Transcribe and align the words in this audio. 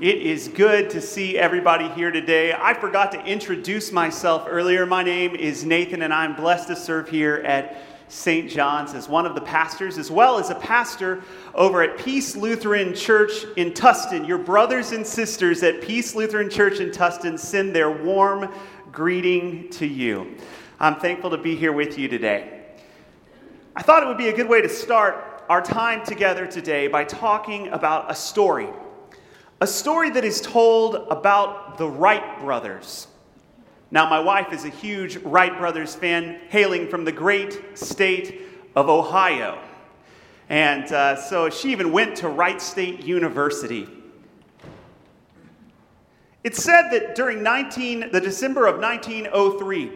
It 0.00 0.22
is 0.22 0.48
good 0.48 0.90
to 0.90 1.00
see 1.00 1.38
everybody 1.38 1.88
here 1.90 2.10
today. 2.10 2.52
I 2.52 2.74
forgot 2.74 3.12
to 3.12 3.24
introduce 3.24 3.92
myself 3.92 4.44
earlier. 4.48 4.86
My 4.86 5.04
name 5.04 5.36
is 5.36 5.64
Nathan, 5.64 6.02
and 6.02 6.12
I'm 6.12 6.34
blessed 6.34 6.66
to 6.66 6.74
serve 6.74 7.08
here 7.08 7.36
at 7.46 7.80
St. 8.08 8.50
John's 8.50 8.92
as 8.94 9.08
one 9.08 9.24
of 9.24 9.36
the 9.36 9.40
pastors, 9.40 9.96
as 9.96 10.10
well 10.10 10.40
as 10.40 10.50
a 10.50 10.56
pastor 10.56 11.22
over 11.54 11.80
at 11.80 11.96
Peace 11.96 12.34
Lutheran 12.34 12.92
Church 12.92 13.44
in 13.56 13.70
Tustin. 13.70 14.26
Your 14.26 14.38
brothers 14.38 14.90
and 14.90 15.06
sisters 15.06 15.62
at 15.62 15.80
Peace 15.80 16.16
Lutheran 16.16 16.50
Church 16.50 16.80
in 16.80 16.90
Tustin 16.90 17.38
send 17.38 17.72
their 17.72 17.92
warm 17.92 18.52
greeting 18.90 19.70
to 19.70 19.86
you. 19.86 20.34
I'm 20.80 20.96
thankful 20.96 21.30
to 21.30 21.38
be 21.38 21.54
here 21.54 21.72
with 21.72 22.00
you 22.00 22.08
today. 22.08 22.64
I 23.76 23.82
thought 23.82 24.02
it 24.02 24.06
would 24.06 24.18
be 24.18 24.28
a 24.28 24.36
good 24.36 24.48
way 24.48 24.60
to 24.60 24.68
start 24.68 25.44
our 25.48 25.62
time 25.62 26.04
together 26.04 26.48
today 26.48 26.88
by 26.88 27.04
talking 27.04 27.68
about 27.68 28.10
a 28.10 28.14
story 28.16 28.66
a 29.60 29.66
story 29.66 30.10
that 30.10 30.24
is 30.24 30.40
told 30.40 30.96
about 31.10 31.78
the 31.78 31.88
Wright 31.88 32.40
brothers. 32.40 33.06
Now, 33.90 34.08
my 34.08 34.18
wife 34.18 34.52
is 34.52 34.64
a 34.64 34.68
huge 34.68 35.16
Wright 35.18 35.56
brothers 35.56 35.94
fan, 35.94 36.40
hailing 36.48 36.88
from 36.88 37.04
the 37.04 37.12
great 37.12 37.78
state 37.78 38.42
of 38.74 38.88
Ohio. 38.88 39.58
And 40.48 40.90
uh, 40.92 41.16
so 41.16 41.48
she 41.48 41.70
even 41.72 41.92
went 41.92 42.16
to 42.16 42.28
Wright 42.28 42.60
State 42.60 43.04
University. 43.04 43.88
It's 46.42 46.62
said 46.62 46.90
that 46.90 47.14
during 47.14 47.42
19, 47.42 48.10
the 48.12 48.20
December 48.20 48.66
of 48.66 48.78
1903, 48.78 49.92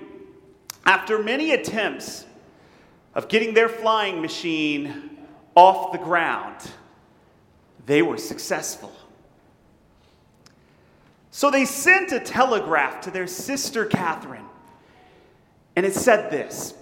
after 0.87 1.23
many 1.23 1.51
attempts 1.51 2.25
of 3.15 3.29
getting 3.29 3.53
their 3.53 3.69
flying 3.69 4.23
machine 4.23 5.19
off 5.55 5.93
the 5.93 5.99
ground, 5.99 6.57
they 7.85 8.01
were 8.01 8.17
successful. 8.17 8.93
So 11.39 11.53
they 11.53 11.67
sent 11.67 12.11
a 12.11 12.19
telegraph 12.19 13.03
to 13.03 13.13
their 13.13 13.29
sister 13.29 13.85
Katharine, 13.87 14.49
and 15.77 15.87
it 15.87 15.95
said 15.95 16.33
this 16.33 16.75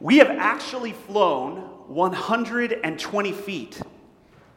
We 0.00 0.18
have 0.18 0.30
actually 0.30 0.90
flown 0.90 1.58
120 1.86 3.32
feet. 3.32 3.80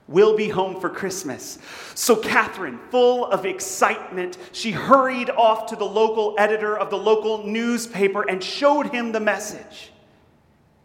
We'll 0.08 0.36
be 0.36 0.50
home 0.50 0.82
for 0.82 0.90
Christmas. 0.90 1.60
So, 1.94 2.16
Katharine, 2.16 2.80
full 2.90 3.28
of 3.28 3.46
excitement, 3.46 4.40
she 4.54 4.72
hurried 4.72 5.30
off 5.30 5.68
to 5.68 5.76
the 5.76 5.86
local 5.86 6.34
editor 6.40 6.76
of 6.76 6.90
the 6.90 6.98
local 6.98 7.46
newspaper 7.46 8.28
and 8.28 8.44
showed 8.44 8.88
him 8.88 9.12
the 9.12 9.20
message. 9.20 9.92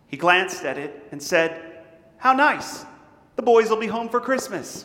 He 0.09 0.19
glanced 0.19 0.67
at 0.67 0.77
it 0.77 1.09
and 1.11 1.23
said, 1.23 1.83
How 2.19 2.35
nice. 2.35 2.85
The 3.37 3.43
boys 3.43 3.71
will 3.71 3.79
be 3.79 3.87
home 3.87 4.11
for 4.11 4.21
Christmas. 4.21 4.85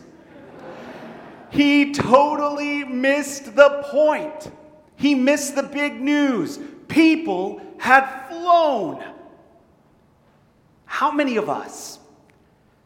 He 1.52 1.94
totally 1.94 2.84
missed 2.84 3.56
the 3.56 3.84
point. 3.86 4.52
He 4.96 5.16
missed 5.16 5.56
the 5.56 5.64
big 5.64 6.00
news. 6.00 6.60
People 6.88 7.62
had 7.80 8.28
flown. 8.28 9.04
How 10.86 11.12
many 11.12 11.38
of 11.38 11.50
us, 11.50 12.00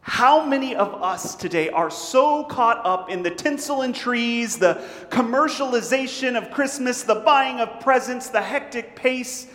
how 0.00 0.44
many 0.44 0.76
of 0.76 1.02
us 1.02 1.34
today 1.34 1.68
are 1.70 1.90
so 1.90 2.44
caught 2.44 2.84
up 2.84 3.10
in 3.10 3.22
the 3.22 3.30
tinsel 3.30 3.82
and 3.82 3.94
trees, 3.94 4.58
the 4.58 4.82
commercialization 5.08 6.36
of 6.36 6.50
Christmas, 6.50 7.02
the 7.02 7.16
buying 7.16 7.60
of 7.60 7.80
presents, 7.80 8.28
the 8.28 8.42
hectic 8.42 8.94
pace 8.94 9.48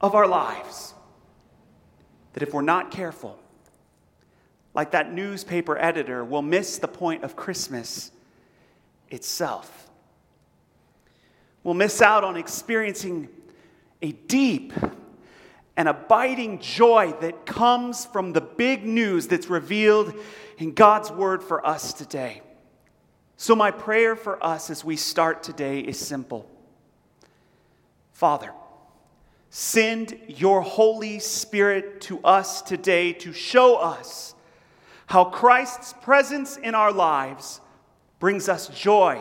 of 0.00 0.14
our 0.14 0.26
lives, 0.26 0.94
that 2.32 2.42
if 2.42 2.52
we're 2.52 2.62
not 2.62 2.90
careful, 2.90 3.38
like 4.74 4.90
that 4.92 5.12
newspaper 5.12 5.78
editor, 5.78 6.24
we'll 6.24 6.42
miss 6.42 6.78
the 6.78 6.88
point 6.88 7.22
of 7.22 7.36
Christmas 7.36 8.10
itself. 9.10 9.90
We'll 11.62 11.74
miss 11.74 12.00
out 12.00 12.24
on 12.24 12.36
experiencing 12.36 13.28
a 14.00 14.12
deep 14.12 14.72
and 15.76 15.88
abiding 15.88 16.58
joy 16.60 17.14
that 17.20 17.46
comes 17.46 18.04
from 18.06 18.32
the 18.32 18.40
big 18.40 18.84
news 18.84 19.26
that's 19.26 19.48
revealed 19.48 20.14
in 20.58 20.72
God's 20.72 21.10
word 21.10 21.42
for 21.42 21.66
us 21.66 21.92
today. 21.92 22.42
So, 23.36 23.54
my 23.54 23.70
prayer 23.70 24.16
for 24.16 24.44
us 24.44 24.68
as 24.68 24.84
we 24.84 24.96
start 24.96 25.42
today 25.42 25.80
is 25.80 25.98
simple 25.98 26.46
Father, 28.12 28.52
send 29.48 30.18
your 30.28 30.60
Holy 30.60 31.18
Spirit 31.18 32.02
to 32.02 32.20
us 32.20 32.60
today 32.60 33.14
to 33.14 33.32
show 33.32 33.76
us 33.76 34.34
how 35.06 35.24
Christ's 35.24 35.94
presence 36.02 36.58
in 36.58 36.74
our 36.74 36.92
lives 36.92 37.62
brings 38.20 38.48
us 38.48 38.68
joy. 38.68 39.20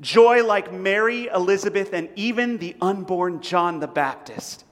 Joy 0.00 0.44
like 0.44 0.72
Mary, 0.72 1.26
Elizabeth, 1.26 1.92
and 1.92 2.08
even 2.14 2.58
the 2.58 2.76
unborn 2.80 3.42
John 3.42 3.80
the 3.80 3.88
Baptist. 3.88 4.64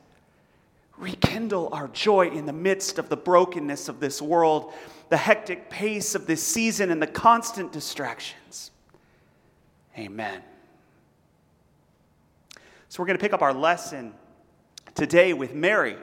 Rekindle 0.97 1.69
our 1.73 1.89
joy 1.89 2.29
in 2.29 2.47
the 2.47 2.53
midst 2.53 2.99
of 2.99 3.09
the 3.09 3.17
brokenness 3.17 3.89
of 3.89 4.01
this 4.01 4.23
world, 4.23 4.73
the 5.09 5.17
hectic 5.17 5.71
pace 5.71 6.15
of 6.15 6.27
this 6.27 6.43
season, 6.43 6.91
and 6.91 7.01
the 7.03 7.07
constant 7.07 7.73
distractions. 7.73 8.71
Amen. 9.97 10.43
So, 12.89 13.03
we're 13.03 13.07
going 13.07 13.19
to 13.19 13.23
pick 13.23 13.35
up 13.35 13.43
our 13.43 13.53
lesson 13.53 14.15
today 14.95 15.35
with 15.35 15.55
Mary. 15.55 15.97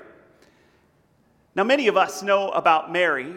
Now, 1.55 1.63
many 1.63 1.87
of 1.87 1.97
us 1.97 2.21
know 2.21 2.49
about 2.49 2.91
Mary 2.91 3.33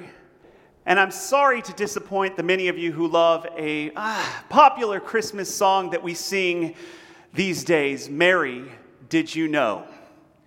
and 0.89 0.99
I'm 0.99 1.11
sorry 1.11 1.61
to 1.61 1.73
disappoint 1.75 2.39
the 2.39 2.43
many 2.43 2.69
of 2.69 2.79
you 2.79 2.93
who 2.93 3.09
love 3.09 3.47
a 3.59 3.93
ah, 3.95 4.45
popular 4.49 5.01
Christmas 5.01 5.55
song 5.55 5.91
that 5.91 6.03
we 6.03 6.15
sing 6.15 6.75
these 7.35 7.63
days, 7.63 8.09
Mary, 8.09 8.73
Did 9.11 9.35
You 9.35 9.49
Know? 9.49 9.85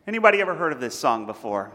Anybody 0.07 0.41
ever 0.41 0.55
heard 0.55 0.73
of 0.73 0.79
this 0.79 0.97
song 0.97 1.27
before? 1.27 1.71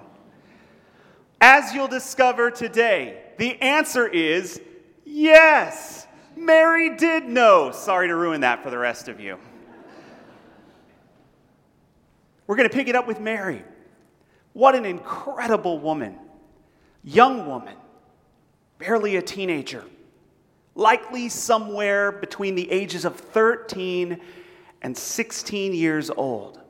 As 1.41 1.73
you'll 1.75 1.87
discover 1.87 2.51
today, 2.51 3.23
the 3.39 3.55
answer 3.63 4.05
is 4.05 4.61
yes. 5.05 6.09
Mary 6.35 6.97
did 6.97 7.23
know. 7.23 7.71
Sorry 7.71 8.09
to 8.09 8.17
ruin 8.17 8.41
that 8.41 8.65
for 8.65 8.71
the 8.71 8.79
rest 8.79 9.07
of 9.07 9.21
you. 9.21 9.39
We're 12.49 12.57
going 12.57 12.69
to 12.69 12.75
pick 12.75 12.89
it 12.89 12.97
up 12.97 13.07
with 13.07 13.21
Mary. 13.21 13.63
What 14.55 14.75
an 14.75 14.85
incredible 14.85 15.79
woman, 15.79 16.17
young 17.05 17.47
woman 17.47 17.77
barely 18.79 19.17
a 19.17 19.23
teenager, 19.23 19.85
likely 20.75 21.29
somewhere 21.29 22.13
between 22.13 22.55
the 22.55 22.71
ages 22.71 23.05
of 23.05 23.17
13 23.17 24.21
and 24.83 24.97
16 24.97 25.75
years 25.75 26.11
old. 26.11 26.61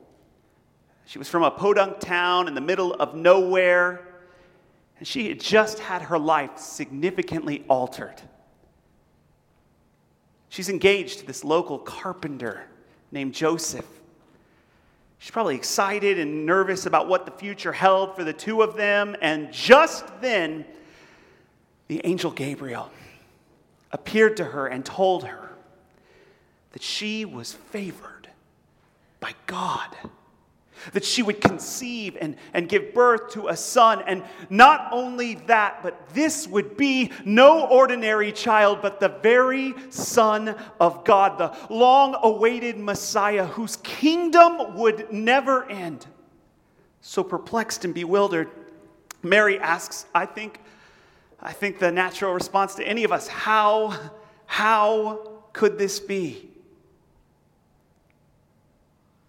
She 1.05 1.19
was 1.19 1.29
from 1.29 1.43
a 1.43 1.51
podunk 1.51 1.99
town 1.99 2.47
in 2.47 2.53
the 2.53 2.61
middle 2.61 2.93
of 2.93 3.15
nowhere, 3.15 4.07
and 4.99 5.07
she 5.07 5.29
had 5.29 5.39
just 5.39 5.79
had 5.79 6.01
her 6.01 6.19
life 6.19 6.57
significantly 6.57 7.63
altered. 7.69 8.21
She's 10.49 10.69
engaged 10.69 11.19
to 11.19 11.25
this 11.25 11.43
local 11.43 11.77
carpenter 11.77 12.65
named 13.11 13.33
Joseph. 13.33 13.85
She's 15.19 15.31
probably 15.31 15.55
excited 15.55 16.19
and 16.19 16.45
nervous 16.45 16.85
about 16.85 17.07
what 17.07 17.25
the 17.25 17.31
future 17.31 17.71
held 17.71 18.15
for 18.15 18.23
the 18.23 18.33
two 18.33 18.61
of 18.61 18.75
them, 18.75 19.15
and 19.21 19.51
just 19.51 20.05
then, 20.21 20.65
the 21.87 22.01
angel 22.05 22.31
Gabriel 22.31 22.91
appeared 23.91 24.37
to 24.37 24.43
her 24.43 24.67
and 24.67 24.85
told 24.85 25.23
her 25.23 25.51
that 26.71 26.81
she 26.81 27.25
was 27.25 27.53
favored 27.53 28.27
by 29.19 29.33
God, 29.47 29.95
that 30.93 31.03
she 31.03 31.23
would 31.23 31.41
conceive 31.41 32.15
and, 32.19 32.35
and 32.53 32.69
give 32.69 32.93
birth 32.93 33.31
to 33.31 33.47
a 33.47 33.57
son. 33.57 34.03
And 34.05 34.23
not 34.49 34.89
only 34.91 35.35
that, 35.47 35.81
but 35.81 36.09
this 36.13 36.47
would 36.47 36.77
be 36.77 37.11
no 37.25 37.65
ordinary 37.67 38.31
child, 38.31 38.79
but 38.81 38.99
the 38.99 39.09
very 39.09 39.73
Son 39.89 40.55
of 40.79 41.03
God, 41.03 41.39
the 41.39 41.73
long 41.73 42.15
awaited 42.21 42.77
Messiah 42.77 43.45
whose 43.45 43.77
kingdom 43.77 44.75
would 44.75 45.11
never 45.11 45.67
end. 45.69 46.05
So 47.01 47.23
perplexed 47.23 47.85
and 47.85 47.93
bewildered, 47.93 48.49
Mary 49.23 49.57
asks, 49.59 50.05
I 50.13 50.25
think, 50.25 50.59
I 51.39 51.53
think 51.53 51.79
the 51.79 51.91
natural 51.91 52.33
response 52.33 52.75
to 52.75 52.87
any 52.87 53.03
of 53.03 53.11
us 53.11 53.27
how, 53.27 53.97
how 54.45 55.41
could 55.53 55.77
this 55.77 55.99
be? 55.99 56.49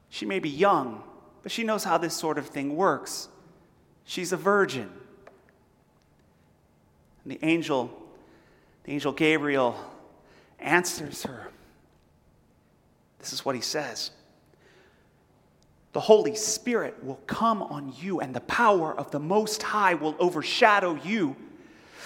She 0.08 0.26
may 0.26 0.38
be 0.38 0.48
young, 0.48 1.02
but 1.42 1.52
she 1.52 1.64
knows 1.64 1.84
how 1.84 1.98
this 1.98 2.14
sort 2.14 2.38
of 2.38 2.46
thing 2.46 2.76
works. 2.76 3.28
She's 4.04 4.32
a 4.32 4.36
virgin. 4.36 4.90
And 7.24 7.32
the 7.32 7.44
angel, 7.44 7.90
the 8.84 8.92
angel 8.92 9.12
Gabriel, 9.12 9.76
answers 10.58 11.24
her. 11.24 11.50
This 13.18 13.32
is 13.32 13.44
what 13.44 13.54
he 13.54 13.60
says 13.60 14.10
The 15.92 16.00
Holy 16.00 16.34
Spirit 16.34 17.04
will 17.04 17.20
come 17.26 17.62
on 17.62 17.92
you, 18.00 18.20
and 18.20 18.34
the 18.34 18.40
power 18.40 18.94
of 18.96 19.10
the 19.10 19.20
Most 19.20 19.62
High 19.62 19.94
will 19.94 20.16
overshadow 20.18 20.98
you. 21.04 21.36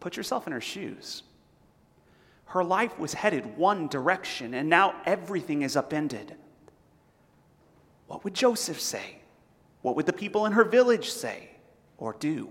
Put 0.00 0.16
yourself 0.16 0.46
in 0.46 0.52
her 0.52 0.60
shoes. 0.60 1.22
Her 2.46 2.64
life 2.64 2.98
was 2.98 3.14
headed 3.14 3.58
one 3.58 3.88
direction, 3.88 4.54
and 4.54 4.68
now 4.68 4.94
everything 5.04 5.62
is 5.62 5.76
upended. 5.76 6.34
What 8.06 8.24
would 8.24 8.34
Joseph 8.34 8.80
say? 8.80 9.16
What 9.82 9.96
would 9.96 10.06
the 10.06 10.12
people 10.12 10.46
in 10.46 10.52
her 10.52 10.64
village 10.64 11.10
say 11.10 11.50
or 11.98 12.16
do? 12.18 12.48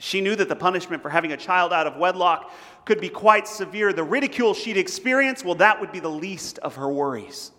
She 0.00 0.20
knew 0.20 0.36
that 0.36 0.48
the 0.48 0.56
punishment 0.56 1.02
for 1.02 1.10
having 1.10 1.32
a 1.32 1.36
child 1.36 1.72
out 1.72 1.86
of 1.86 1.96
wedlock 1.96 2.52
could 2.84 3.00
be 3.00 3.08
quite 3.08 3.48
severe. 3.48 3.92
The 3.92 4.04
ridicule 4.04 4.54
she'd 4.54 4.76
experience, 4.76 5.44
well, 5.44 5.56
that 5.56 5.80
would 5.80 5.92
be 5.92 6.00
the 6.00 6.10
least 6.10 6.58
of 6.58 6.76
her 6.76 6.88
worries. 6.88 7.50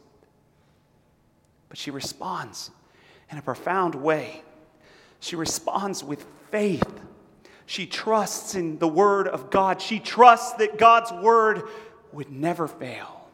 But 1.67 1.77
she 1.77 1.91
responds 1.91 2.71
in 3.29 3.37
a 3.37 3.41
profound 3.41 3.93
way. 3.95 4.43
She 5.19 5.35
responds 5.35 6.03
with 6.03 6.25
faith. 6.49 6.87
She 7.69 7.85
trusts 7.85 8.55
in 8.55 8.79
the 8.79 8.87
Word 8.87 9.27
of 9.27 9.51
God. 9.51 9.79
She 9.79 9.99
trusts 9.99 10.53
that 10.53 10.79
God's 10.79 11.11
Word 11.11 11.69
would 12.11 12.31
never 12.31 12.67
fail. 12.67 13.29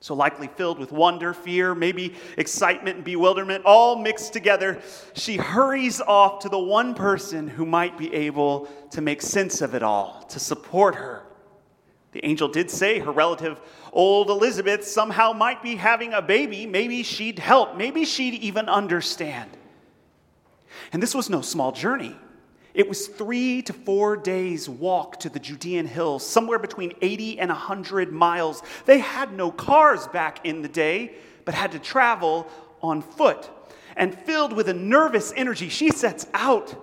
So, 0.00 0.14
likely 0.14 0.46
filled 0.46 0.78
with 0.78 0.92
wonder, 0.92 1.32
fear, 1.32 1.74
maybe 1.74 2.16
excitement 2.36 2.96
and 2.96 3.04
bewilderment, 3.04 3.64
all 3.64 3.96
mixed 3.96 4.34
together, 4.34 4.82
she 5.14 5.38
hurries 5.38 6.02
off 6.02 6.40
to 6.40 6.50
the 6.50 6.58
one 6.58 6.94
person 6.94 7.48
who 7.48 7.64
might 7.64 7.96
be 7.96 8.12
able 8.12 8.68
to 8.90 9.00
make 9.00 9.22
sense 9.22 9.62
of 9.62 9.74
it 9.74 9.82
all, 9.82 10.22
to 10.28 10.38
support 10.38 10.96
her. 10.96 11.22
The 12.12 12.22
angel 12.26 12.48
did 12.48 12.70
say 12.70 12.98
her 12.98 13.10
relative, 13.10 13.58
old 13.90 14.28
Elizabeth, 14.28 14.86
somehow 14.86 15.32
might 15.32 15.62
be 15.62 15.76
having 15.76 16.12
a 16.12 16.20
baby. 16.20 16.66
Maybe 16.66 17.04
she'd 17.04 17.38
help. 17.38 17.74
Maybe 17.74 18.04
she'd 18.04 18.34
even 18.34 18.68
understand. 18.68 19.48
And 20.92 21.02
this 21.02 21.14
was 21.14 21.30
no 21.30 21.40
small 21.40 21.72
journey. 21.72 22.14
It 22.72 22.88
was 22.88 23.08
three 23.08 23.62
to 23.62 23.72
four 23.72 24.16
days' 24.16 24.68
walk 24.68 25.20
to 25.20 25.28
the 25.28 25.40
Judean 25.40 25.86
hills, 25.86 26.24
somewhere 26.26 26.58
between 26.58 26.92
80 27.00 27.40
and 27.40 27.50
100 27.50 28.12
miles. 28.12 28.62
They 28.86 28.98
had 28.98 29.32
no 29.32 29.50
cars 29.50 30.06
back 30.08 30.46
in 30.46 30.62
the 30.62 30.68
day, 30.68 31.14
but 31.44 31.54
had 31.54 31.72
to 31.72 31.78
travel 31.78 32.46
on 32.80 33.02
foot. 33.02 33.50
And 33.96 34.16
filled 34.16 34.52
with 34.52 34.68
a 34.68 34.74
nervous 34.74 35.32
energy, 35.36 35.68
she 35.68 35.90
sets 35.90 36.26
out. 36.32 36.74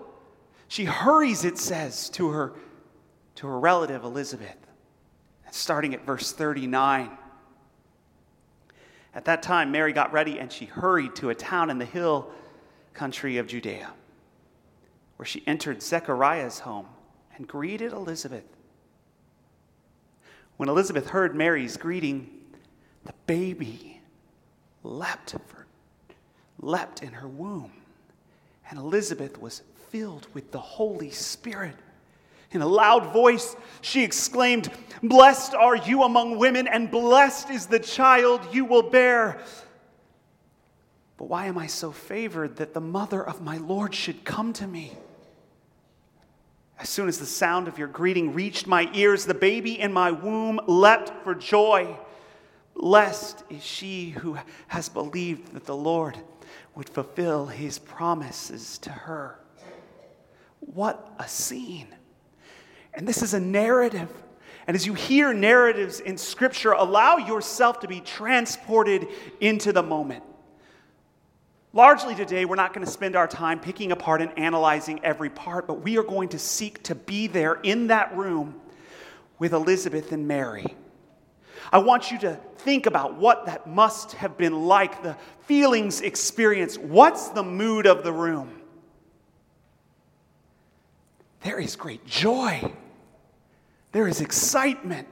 She 0.68 0.84
hurries, 0.84 1.45
it 1.45 1.57
says, 1.57 2.10
to 2.12 2.30
her, 2.30 2.54
to 3.36 3.48
her 3.48 3.60
relative 3.60 4.04
Elizabeth. 4.04 4.57
Starting 5.51 5.94
at 5.94 6.06
verse 6.06 6.34
39. 6.34 7.10
At 9.16 9.25
that 9.25 9.42
time, 9.42 9.72
Mary 9.72 9.94
got 9.94 10.12
ready 10.12 10.38
and 10.38 10.51
she 10.51 10.66
hurried 10.66 11.16
to 11.16 11.30
a 11.30 11.36
town 11.36 11.69
in 11.69 11.78
the 11.78 11.86
hill 11.86 12.30
country 12.94 13.38
of 13.38 13.48
Judea 13.48 13.89
where 15.18 15.25
she 15.25 15.44
entered 15.46 15.81
Zechariah's 15.81 16.60
home 16.60 16.88
and 17.36 17.48
greeted 17.48 17.92
Elizabeth. 17.92 18.46
When 20.58 20.69
Elizabeth 20.69 21.10
heard 21.10 21.36
Mary's 21.36 21.78
greeting, 21.78 22.30
the 23.06 23.14
baby 23.25 24.02
leapt, 24.84 25.31
for, 25.48 25.68
leapt 26.60 27.04
in 27.04 27.14
her 27.14 27.28
womb, 27.28 27.72
and 28.69 28.80
Elizabeth 28.80 29.40
was 29.40 29.62
filled 29.90 30.28
with 30.34 30.52
the 30.52 30.60
Holy 30.60 31.12
Spirit. 31.12 31.75
In 32.52 32.62
a 32.62 32.68
loud 32.68 33.12
voice, 33.13 33.56
she 33.81 34.04
exclaimed, 34.04 34.72
Blessed 35.04 35.54
are 35.54 35.75
you 35.75 36.04
among 36.04 36.38
women, 36.38 36.68
and 36.68 36.90
blessed 36.90 37.50
is 37.50 37.68
the 37.68 37.80
child 37.80 38.42
you 38.52 38.66
will 38.66 38.90
bear. 38.90 39.40
But 41.18 41.25
why 41.25 41.46
am 41.48 41.58
I 41.58 41.68
so 41.68 41.92
favored 41.92 42.58
that 42.58 42.74
the 42.74 42.81
mother 42.81 43.22
of 43.25 43.42
my 43.42 43.58
Lord 43.58 43.94
should 43.94 44.24
come 44.24 44.54
to 44.54 44.68
me? 44.68 44.94
As 46.79 46.89
soon 46.89 47.07
as 47.07 47.18
the 47.18 47.25
sound 47.25 47.68
of 47.68 47.79
your 47.79 47.88
greeting 47.88 48.33
reached 48.33 48.68
my 48.68 48.89
ears, 48.94 49.25
the 49.25 49.33
baby 49.33 49.79
in 49.79 49.91
my 49.91 50.12
womb 50.12 50.59
leapt 50.68 51.12
for 51.24 51.33
joy. 51.33 51.97
Blessed 52.75 53.44
is 53.50 53.63
she 53.63 54.12
who 54.12 54.38
has 54.68 54.88
believed 54.88 55.53
that 55.53 55.65
the 55.65 55.75
Lord 55.75 56.18
would 56.75 56.89
fulfill 56.89 57.47
his 57.47 57.79
promises 57.79 58.77
to 58.79 58.91
her. 58.91 59.39
What 60.59 61.12
a 61.18 61.27
scene! 61.27 61.88
And 62.94 63.07
this 63.07 63.24
is 63.24 63.33
a 63.33 63.39
narrative. 63.39 64.12
And 64.68 64.75
as 64.75 64.85
you 64.85 64.94
hear 64.94 65.33
narratives 65.33 66.00
in 66.00 66.18
Scripture, 66.18 66.74
allow 66.74 67.18
yourself 67.18 67.79
to 67.79 67.88
be 67.88 68.01
transported 68.01 69.07
into 69.39 69.71
the 69.71 69.81
moment. 69.81 70.24
Largely 71.77 72.15
today, 72.15 72.44
we're 72.44 72.56
not 72.56 72.74
going 72.74 72.83
to 72.83 72.91
spend 72.91 73.15
our 73.15 73.27
time 73.27 73.59
picking 73.59 73.91
apart 73.91 74.19
and 74.19 74.35
analyzing 74.35 75.00
every 75.03 75.29
part, 75.29 75.68
but 75.68 75.83
we 75.83 76.00
are 76.00 76.03
going 76.03 76.29
to 76.29 76.39
seek 76.39 76.81
to 76.81 76.95
be 76.95 77.27
there 77.27 77.53
in 77.53 77.85
that 77.85 78.18
room 78.18 78.59
with 79.38 79.53
Elizabeth 79.53 80.12
and 80.12 80.27
Mary. 80.27 80.75
I 81.71 81.77
want 81.77 82.09
you 82.09 82.18
to 82.18 82.39
think 82.57 82.88
about 82.88 83.18
what 83.18 83.45
that 83.45 83.68
must 83.68 84.13
have 84.13 84.39
been 84.39 84.65
like, 84.65 85.03
the 85.03 85.15
feelings 85.41 86.01
experienced. 86.01 86.79
What's 86.81 87.29
the 87.29 87.44
mood 87.44 87.85
of 87.85 88.03
the 88.03 88.12
room? 88.12 88.59
There 91.41 91.59
is 91.59 91.75
great 91.75 92.07
joy, 92.07 92.74
there 93.91 94.07
is 94.07 94.19
excitement, 94.19 95.07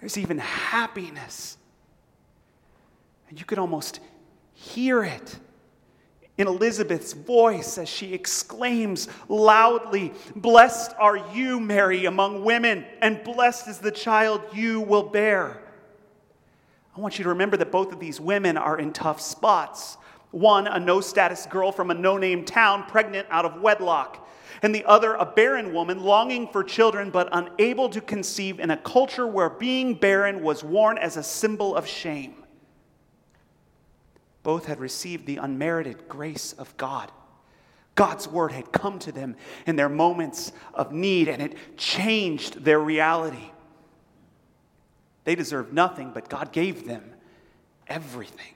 there's 0.00 0.18
even 0.18 0.36
happiness. 0.36 1.56
And 3.30 3.38
you 3.38 3.46
could 3.46 3.58
almost 3.58 4.00
hear 4.60 5.02
it 5.02 5.38
in 6.36 6.46
Elizabeth's 6.46 7.14
voice 7.14 7.78
as 7.78 7.88
she 7.88 8.12
exclaims 8.12 9.08
loudly, 9.28 10.12
Blessed 10.36 10.92
are 10.98 11.16
you, 11.34 11.60
Mary, 11.60 12.04
among 12.04 12.44
women, 12.44 12.84
and 13.00 13.24
blessed 13.24 13.68
is 13.68 13.78
the 13.78 13.90
child 13.90 14.42
you 14.52 14.80
will 14.80 15.02
bear. 15.02 15.62
I 16.96 17.00
want 17.00 17.18
you 17.18 17.24
to 17.24 17.30
remember 17.30 17.56
that 17.56 17.72
both 17.72 17.92
of 17.92 18.00
these 18.00 18.20
women 18.20 18.56
are 18.56 18.78
in 18.78 18.92
tough 18.92 19.20
spots. 19.20 19.96
One, 20.30 20.66
a 20.66 20.78
no 20.78 21.00
status 21.00 21.46
girl 21.46 21.72
from 21.72 21.90
a 21.90 21.94
no 21.94 22.18
name 22.18 22.44
town, 22.44 22.84
pregnant 22.84 23.26
out 23.30 23.44
of 23.44 23.60
wedlock, 23.60 24.28
and 24.62 24.74
the 24.74 24.84
other, 24.84 25.14
a 25.14 25.24
barren 25.24 25.72
woman 25.72 26.02
longing 26.02 26.48
for 26.48 26.62
children 26.62 27.10
but 27.10 27.28
unable 27.32 27.88
to 27.88 28.00
conceive 28.00 28.60
in 28.60 28.70
a 28.70 28.76
culture 28.76 29.26
where 29.26 29.48
being 29.48 29.94
barren 29.94 30.42
was 30.42 30.62
worn 30.62 30.98
as 30.98 31.16
a 31.16 31.22
symbol 31.22 31.74
of 31.74 31.86
shame. 31.86 32.39
Both 34.42 34.66
had 34.66 34.80
received 34.80 35.26
the 35.26 35.36
unmerited 35.36 36.08
grace 36.08 36.52
of 36.54 36.76
God. 36.76 37.10
God's 37.94 38.26
word 38.26 38.52
had 38.52 38.72
come 38.72 38.98
to 39.00 39.12
them 39.12 39.36
in 39.66 39.76
their 39.76 39.88
moments 39.88 40.52
of 40.72 40.92
need, 40.92 41.28
and 41.28 41.42
it 41.42 41.76
changed 41.76 42.64
their 42.64 42.80
reality. 42.80 43.50
They 45.24 45.34
deserved 45.34 45.72
nothing, 45.72 46.12
but 46.12 46.30
God 46.30 46.52
gave 46.52 46.86
them 46.86 47.04
everything. 47.86 48.54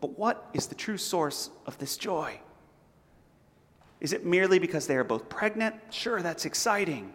But 0.00 0.18
what 0.18 0.48
is 0.54 0.68
the 0.68 0.74
true 0.74 0.96
source 0.96 1.50
of 1.66 1.76
this 1.76 1.98
joy? 1.98 2.40
Is 4.00 4.14
it 4.14 4.24
merely 4.24 4.58
because 4.58 4.86
they 4.86 4.96
are 4.96 5.04
both 5.04 5.28
pregnant? 5.28 5.74
Sure, 5.90 6.22
that's 6.22 6.46
exciting. 6.46 7.12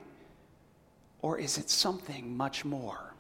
Or 1.23 1.39
is 1.39 1.57
it 1.57 1.71
something 1.71 2.37
much 2.37 2.63
more? 2.63 3.14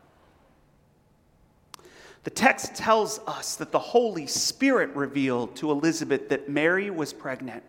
The 2.25 2.31
text 2.31 2.73
tells 2.73 3.19
us 3.27 3.55
that 3.57 3.71
the 3.71 3.79
Holy 3.79 4.25
Spirit 4.25 4.89
revealed 4.95 5.55
to 5.57 5.69
Elizabeth 5.69 6.27
that 6.29 6.49
Mary 6.49 6.89
was 6.89 7.13
pregnant. 7.13 7.61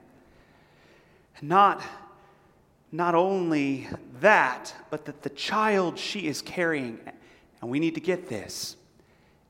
And 1.38 1.50
Not, 1.50 1.82
not 2.90 3.14
only 3.14 3.86
that, 4.20 4.74
but 4.88 5.04
that 5.04 5.22
the 5.22 5.28
child 5.28 5.98
she 5.98 6.26
is 6.26 6.40
carrying, 6.40 6.98
and 7.60 7.70
we 7.70 7.78
need 7.78 7.94
to 7.96 8.00
get 8.00 8.30
this, 8.30 8.76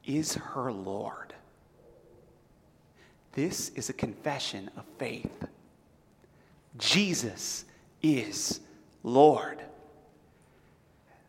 is 0.04 0.34
her 0.34 0.72
Lord. 0.72 1.34
This 3.30 3.68
is 3.76 3.88
a 3.88 3.92
confession 3.92 4.70
of 4.76 4.84
faith. 4.98 5.46
Jesus 6.78 7.64
is 8.02 8.58
Lord. 9.04 9.62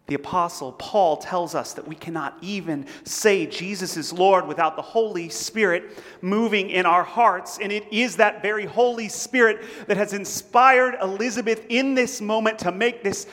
The 0.08 0.16
Apostle 0.16 0.72
Paul 0.72 1.18
tells 1.18 1.54
us 1.54 1.74
that 1.74 1.86
we 1.86 1.96
cannot 1.96 2.38
even 2.42 2.86
say 3.04 3.46
Jesus 3.46 3.98
is 3.98 4.14
Lord 4.14 4.48
without 4.48 4.78
the 4.78 4.82
Holy 4.82 5.28
Spirit 5.28 6.02
moving 6.22 6.70
in 6.70 6.86
our 6.86 7.04
hearts. 7.04 7.60
And 7.62 7.74
it 7.74 7.92
is 7.92 8.16
that 8.16 8.42
very 8.42 8.66
Holy 8.66 9.10
Spirit 9.10 9.66
that 9.88 9.98
has 9.98 10.14
inspired 10.14 10.96
Elizabeth 11.02 11.66
in 11.68 11.94
this 11.94 12.22
moment 12.22 12.60
to 12.60 12.72
make 12.72 13.04
this 13.04 13.28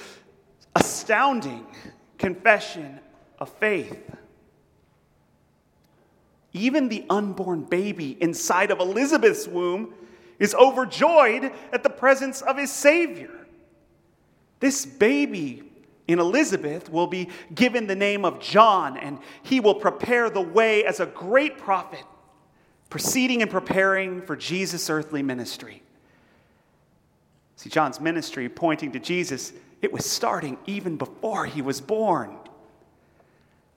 astounding 0.74 1.64
confession 2.18 2.98
of 3.38 3.50
faith. 3.50 4.10
Even 6.52 6.88
the 6.88 7.04
unborn 7.08 7.62
baby 7.62 8.16
inside 8.20 8.72
of 8.72 8.80
Elizabeth's 8.80 9.46
womb 9.46 9.94
is 10.40 10.56
overjoyed 10.56 11.52
at 11.72 11.84
the 11.84 11.90
presence 11.90 12.42
of 12.42 12.58
his 12.58 12.72
Savior. 12.72 13.30
This 14.58 14.84
baby 14.84 15.70
in 16.06 16.18
Elizabeth 16.18 16.90
will 16.90 17.06
be 17.06 17.28
given 17.54 17.86
the 17.86 17.96
name 17.96 18.24
of 18.24 18.40
John, 18.40 18.96
and 18.96 19.18
he 19.42 19.60
will 19.60 19.74
prepare 19.74 20.28
the 20.28 20.40
way 20.40 20.84
as 20.84 21.00
a 21.00 21.06
great 21.06 21.58
prophet, 21.58 22.04
proceeding 22.90 23.42
and 23.42 23.50
preparing 23.50 24.20
for 24.22 24.36
Jesus' 24.36 24.90
earthly 24.90 25.22
ministry. 25.22 25.82
See, 27.56 27.70
John's 27.70 28.00
ministry 28.00 28.48
pointing 28.48 28.92
to 28.92 28.98
Jesus, 28.98 29.52
it 29.80 29.92
was 29.92 30.04
starting 30.04 30.58
even 30.66 30.96
before 30.96 31.46
he 31.46 31.62
was 31.62 31.80
born. 31.80 32.36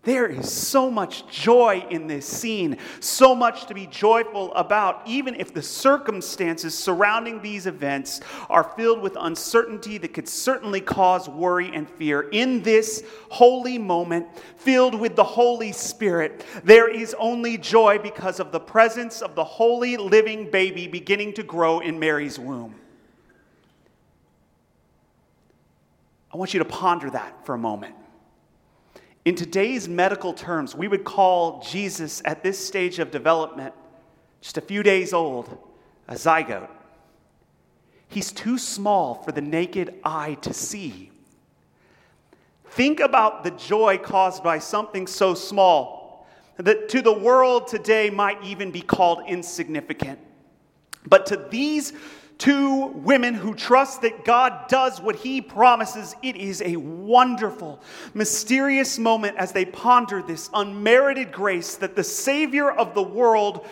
There 0.03 0.27
is 0.27 0.49
so 0.49 0.89
much 0.89 1.27
joy 1.27 1.85
in 1.89 2.07
this 2.07 2.25
scene, 2.25 2.77
so 3.01 3.35
much 3.35 3.65
to 3.65 3.73
be 3.73 3.87
joyful 3.87 4.53
about, 4.53 5.01
even 5.05 5.35
if 5.35 5.53
the 5.53 5.61
circumstances 5.61 6.77
surrounding 6.77 7.41
these 7.41 7.67
events 7.67 8.21
are 8.49 8.63
filled 8.63 9.01
with 9.01 9.17
uncertainty 9.19 9.97
that 9.97 10.13
could 10.13 10.29
certainly 10.29 10.79
cause 10.79 11.27
worry 11.27 11.69
and 11.73 11.89
fear. 11.89 12.21
In 12.29 12.63
this 12.63 13.03
holy 13.29 13.77
moment, 13.77 14.27
filled 14.55 14.95
with 14.95 15.17
the 15.17 15.25
Holy 15.25 15.73
Spirit, 15.73 16.45
there 16.63 16.89
is 16.89 17.13
only 17.19 17.57
joy 17.57 17.99
because 17.99 18.39
of 18.39 18.53
the 18.53 18.61
presence 18.61 19.21
of 19.21 19.35
the 19.35 19.43
holy 19.43 19.97
living 19.97 20.49
baby 20.49 20.87
beginning 20.87 21.33
to 21.33 21.43
grow 21.43 21.81
in 21.81 21.99
Mary's 21.99 22.39
womb. 22.39 22.75
I 26.33 26.37
want 26.37 26.53
you 26.53 26.59
to 26.59 26.65
ponder 26.65 27.09
that 27.09 27.45
for 27.45 27.55
a 27.55 27.57
moment. 27.57 27.95
In 29.27 29.35
today's 29.35 29.89
medical 29.89 30.31
terms, 30.31 30.73
we 30.73 30.87
would 30.87 31.03
call 31.03 31.61
Jesus 31.61 32.21
at 32.23 32.43
this 32.43 32.65
stage 32.65 32.97
of 32.97 33.11
development, 33.11 33.73
just 34.39 34.57
a 34.57 34.61
few 34.61 34.83
days 34.83 35.11
old, 35.11 35.57
a 36.07 36.13
zygote. 36.13 36.69
He's 38.07 38.31
too 38.31 38.57
small 38.57 39.15
for 39.15 39.33
the 39.33 39.41
naked 39.41 39.95
eye 40.05 40.35
to 40.35 40.53
see. 40.53 41.11
Think 42.69 43.01
about 43.01 43.43
the 43.43 43.51
joy 43.51 43.97
caused 43.97 44.45
by 44.45 44.59
something 44.59 45.05
so 45.05 45.33
small 45.33 46.25
that 46.55 46.87
to 46.87 47.01
the 47.01 47.11
world 47.11 47.67
today 47.67 48.09
might 48.09 48.41
even 48.45 48.71
be 48.71 48.79
called 48.79 49.23
insignificant. 49.27 50.19
But 51.05 51.25
to 51.25 51.47
these 51.51 51.91
two 52.37 52.87
women 52.87 53.33
who 53.33 53.53
trust 53.55 54.01
that 54.01 54.23
God 54.23 54.67
does 54.67 55.01
what 55.01 55.15
He 55.15 55.41
promises. 55.41 56.15
It 56.21 56.35
is 56.35 56.61
a 56.61 56.75
wonderful, 56.75 57.81
mysterious 58.13 58.99
moment 58.99 59.37
as 59.37 59.51
they 59.51 59.65
ponder 59.65 60.21
this 60.21 60.49
unmerited 60.53 61.31
grace 61.31 61.75
that 61.77 61.95
the 61.95 62.03
Savior 62.03 62.69
of 62.69 62.93
the 62.93 63.03
world 63.03 63.65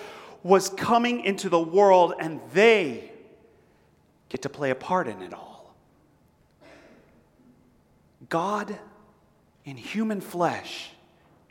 was 0.43 0.69
coming 0.69 1.22
into 1.22 1.50
the 1.50 1.60
world 1.60 2.13
and 2.19 2.39
they 2.53 3.12
get 4.29 4.41
to 4.43 4.50
play 4.50 4.69
a 4.69 4.75
part 4.75 5.07
in 5.07 5.22
it 5.22 5.34
all. 5.34 5.75
God 8.29 8.77
in 9.65 9.77
human 9.77 10.22
flesh 10.22 10.91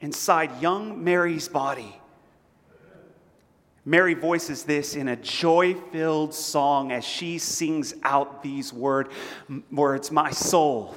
inside 0.01 0.61
young 0.61 1.03
Mary's 1.03 1.49
body 1.49 2.01
Mary 3.85 4.15
voices 4.15 4.65
this 4.65 4.97
in 4.97 5.09
a 5.09 5.17
joy 5.17 5.75
filled 5.75 6.33
song 6.33 6.91
as 6.91 7.05
she 7.05 7.39
sings 7.39 7.95
out 8.03 8.43
these 8.43 8.73
word, 8.73 9.09
words 9.71 10.11
My 10.11 10.31
soul, 10.31 10.97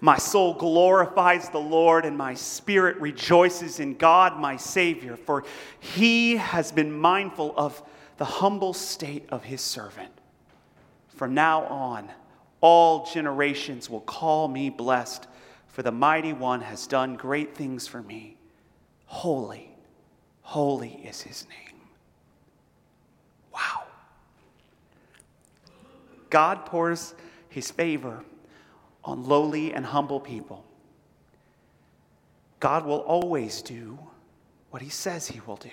my 0.00 0.16
soul 0.16 0.54
glorifies 0.54 1.48
the 1.48 1.58
Lord, 1.58 2.04
and 2.04 2.16
my 2.16 2.34
spirit 2.34 2.96
rejoices 2.98 3.80
in 3.80 3.96
God, 3.96 4.38
my 4.38 4.56
Savior, 4.56 5.16
for 5.16 5.44
he 5.80 6.36
has 6.36 6.70
been 6.70 6.92
mindful 6.92 7.52
of 7.56 7.82
the 8.16 8.24
humble 8.24 8.74
state 8.74 9.26
of 9.30 9.44
his 9.44 9.60
servant. 9.60 10.12
From 11.08 11.34
now 11.34 11.64
on, 11.64 12.10
all 12.60 13.06
generations 13.06 13.90
will 13.90 14.02
call 14.02 14.46
me 14.46 14.70
blessed, 14.70 15.26
for 15.66 15.82
the 15.82 15.92
mighty 15.92 16.32
one 16.32 16.60
has 16.60 16.86
done 16.86 17.16
great 17.16 17.56
things 17.56 17.86
for 17.86 18.02
me. 18.02 18.36
Holy, 19.06 19.74
holy 20.42 21.00
is 21.04 21.22
his 21.22 21.46
name. 21.48 21.69
God 26.30 26.64
pours 26.66 27.14
his 27.48 27.70
favor 27.70 28.24
on 29.04 29.24
lowly 29.24 29.74
and 29.74 29.84
humble 29.84 30.20
people. 30.20 30.64
God 32.60 32.84
will 32.86 33.00
always 33.00 33.62
do 33.62 33.98
what 34.70 34.82
he 34.82 34.88
says 34.88 35.26
he 35.28 35.40
will 35.46 35.56
do. 35.56 35.70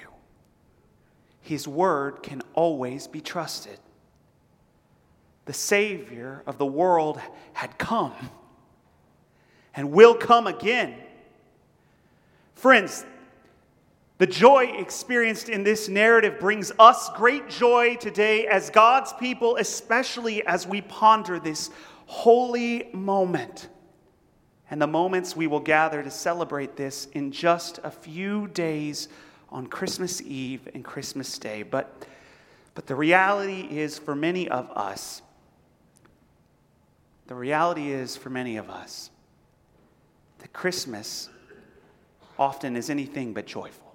His 1.41 1.67
word 1.67 2.23
can 2.23 2.41
always 2.53 3.07
be 3.07 3.21
trusted. 3.21 3.77
The 5.45 5.53
Savior 5.53 6.43
of 6.45 6.57
the 6.57 6.65
world 6.65 7.21
had 7.53 7.77
come 7.77 8.13
and 9.75 9.91
will 9.91 10.15
come 10.15 10.47
again. 10.47 10.95
Friends, 12.55 13.05
the 14.17 14.27
joy 14.27 14.73
experienced 14.77 15.47
in 15.47 15.63
this 15.63 15.87
narrative 15.87 16.39
brings 16.39 16.71
us 16.79 17.09
great 17.15 17.49
joy 17.49 17.95
today 17.97 18.47
as 18.47 18.71
God's 18.71 19.13
people, 19.13 19.57
especially 19.57 20.45
as 20.47 20.65
we 20.65 20.81
ponder 20.81 21.39
this 21.39 21.69
holy 22.07 22.89
moment 22.93 23.69
and 24.71 24.81
the 24.81 24.87
moments 24.87 25.35
we 25.35 25.45
will 25.45 25.59
gather 25.59 26.01
to 26.01 26.09
celebrate 26.09 26.75
this 26.75 27.05
in 27.13 27.31
just 27.31 27.79
a 27.83 27.91
few 27.91 28.47
days 28.47 29.07
on 29.49 29.67
Christmas 29.67 30.21
Eve 30.23 30.67
and 30.73 30.83
Christmas 30.83 31.37
Day. 31.37 31.61
But, 31.63 32.07
but 32.73 32.87
the 32.87 32.95
reality 32.95 33.67
is 33.69 33.99
for 33.99 34.15
many 34.15 34.49
of 34.49 34.69
us, 34.71 35.21
the 37.27 37.35
reality 37.35 37.91
is 37.91 38.17
for 38.17 38.29
many 38.29 38.57
of 38.57 38.69
us 38.69 39.11
that 40.39 40.53
Christmas 40.53 41.29
often 42.39 42.75
is 42.75 42.89
anything 42.89 43.33
but 43.33 43.45
joyful. 43.45 43.86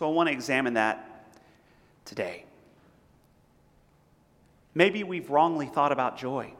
So 0.00 0.08
I 0.08 0.12
want 0.14 0.28
to 0.28 0.32
examine 0.32 0.72
that 0.74 1.26
today. 2.06 2.46
Maybe 4.74 5.04
we've 5.04 5.28
wrongly 5.28 5.66
thought 5.66 5.92
about 5.92 6.16
joy. 6.16 6.54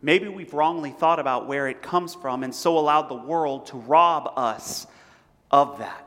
Maybe 0.00 0.28
we've 0.28 0.54
wrongly 0.54 0.90
thought 0.90 1.18
about 1.18 1.46
where 1.46 1.68
it 1.68 1.82
comes 1.82 2.14
from 2.14 2.42
and 2.42 2.54
so 2.54 2.78
allowed 2.78 3.10
the 3.10 3.14
world 3.14 3.66
to 3.66 3.76
rob 3.76 4.32
us 4.36 4.86
of 5.50 5.80
that. 5.80 6.06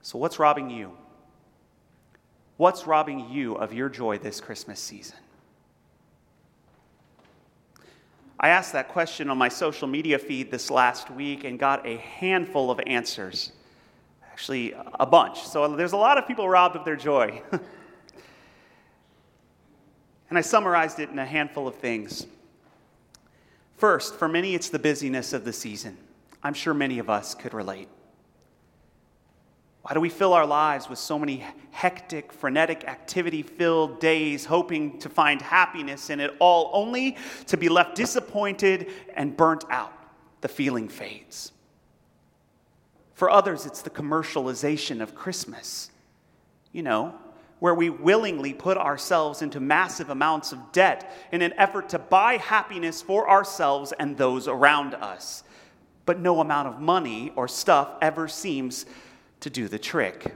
So, 0.00 0.16
what's 0.16 0.38
robbing 0.38 0.70
you? 0.70 0.96
What's 2.56 2.86
robbing 2.86 3.28
you 3.28 3.56
of 3.56 3.74
your 3.74 3.90
joy 3.90 4.16
this 4.16 4.40
Christmas 4.40 4.80
season? 4.80 5.18
I 8.42 8.48
asked 8.48 8.72
that 8.72 8.88
question 8.88 9.30
on 9.30 9.38
my 9.38 9.48
social 9.48 9.86
media 9.86 10.18
feed 10.18 10.50
this 10.50 10.68
last 10.68 11.08
week 11.10 11.44
and 11.44 11.60
got 11.60 11.86
a 11.86 11.98
handful 11.98 12.72
of 12.72 12.80
answers. 12.88 13.52
Actually, 14.30 14.74
a 14.98 15.06
bunch. 15.06 15.44
So 15.44 15.76
there's 15.76 15.92
a 15.92 15.96
lot 15.96 16.18
of 16.18 16.26
people 16.26 16.48
robbed 16.48 16.74
of 16.74 16.84
their 16.84 16.96
joy. 16.96 17.40
and 20.28 20.36
I 20.36 20.40
summarized 20.40 20.98
it 20.98 21.08
in 21.10 21.20
a 21.20 21.24
handful 21.24 21.68
of 21.68 21.76
things. 21.76 22.26
First, 23.76 24.16
for 24.16 24.26
many, 24.26 24.56
it's 24.56 24.70
the 24.70 24.78
busyness 24.78 25.32
of 25.32 25.44
the 25.44 25.52
season. 25.52 25.96
I'm 26.42 26.54
sure 26.54 26.74
many 26.74 26.98
of 26.98 27.08
us 27.08 27.36
could 27.36 27.54
relate. 27.54 27.88
Why 29.82 29.94
do 29.94 30.00
we 30.00 30.08
fill 30.08 30.32
our 30.32 30.46
lives 30.46 30.88
with 30.88 31.00
so 31.00 31.18
many 31.18 31.44
hectic, 31.72 32.32
frenetic, 32.32 32.84
activity 32.84 33.42
filled 33.42 33.98
days, 34.00 34.44
hoping 34.44 34.98
to 35.00 35.08
find 35.08 35.42
happiness 35.42 36.08
in 36.08 36.20
it 36.20 36.34
all, 36.38 36.70
only 36.72 37.16
to 37.48 37.56
be 37.56 37.68
left 37.68 37.96
disappointed 37.96 38.90
and 39.14 39.36
burnt 39.36 39.64
out? 39.70 39.92
The 40.40 40.48
feeling 40.48 40.88
fades. 40.88 41.52
For 43.14 43.28
others, 43.30 43.66
it's 43.66 43.82
the 43.82 43.90
commercialization 43.90 45.00
of 45.00 45.14
Christmas. 45.14 45.90
You 46.72 46.82
know, 46.82 47.14
where 47.58 47.74
we 47.74 47.90
willingly 47.90 48.52
put 48.52 48.76
ourselves 48.76 49.42
into 49.42 49.60
massive 49.60 50.10
amounts 50.10 50.50
of 50.52 50.72
debt 50.72 51.12
in 51.30 51.42
an 51.42 51.52
effort 51.56 51.88
to 51.90 51.98
buy 51.98 52.36
happiness 52.36 53.02
for 53.02 53.30
ourselves 53.30 53.92
and 53.98 54.16
those 54.16 54.48
around 54.48 54.94
us. 54.94 55.44
But 56.04 56.18
no 56.18 56.40
amount 56.40 56.66
of 56.66 56.80
money 56.80 57.32
or 57.36 57.46
stuff 57.46 57.88
ever 58.02 58.26
seems 58.26 58.86
to 59.42 59.50
do 59.50 59.68
the 59.68 59.78
trick. 59.78 60.34